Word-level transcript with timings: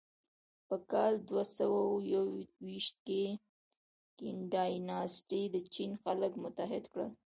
په 0.67 0.75
کال 0.91 1.13
دوهسوهیوویشت 1.29 2.95
کې 3.07 3.23
کین 4.17 4.37
ډایناسټي 4.53 5.43
د 5.53 5.55
چین 5.73 5.91
خلک 6.03 6.31
متحد 6.43 6.83
کړل. 6.91 7.09